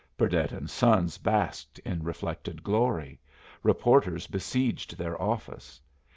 [0.17, 3.19] Burdett and Sons basked in reflected glory.
[3.61, 5.79] Reporters besieged their office.